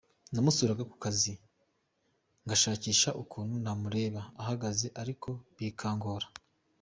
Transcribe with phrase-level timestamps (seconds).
[0.33, 1.33] Namusuraga ku kazi
[2.45, 6.27] ngashakisha ukuntu namureba ahagaze ariko bikangora.